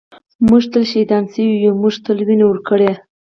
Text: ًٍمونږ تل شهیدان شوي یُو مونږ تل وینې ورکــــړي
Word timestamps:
ًٍمونږ 0.41 0.63
تل 0.71 0.83
شهیدان 0.91 1.23
شوي 1.33 1.55
یُو 1.63 1.71
مونږ 1.81 1.95
تل 2.05 2.17
وینې 2.27 2.45
ورکــــړي 2.47 2.91